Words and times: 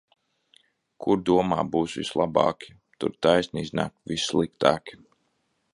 Kur 1.05 1.19
domā 1.29 1.59
būs 1.75 1.93
vislabāki, 1.99 2.73
tur 3.03 3.15
taisni 3.27 3.65
iznāk 3.67 3.95
vissliktāki. 4.13 5.01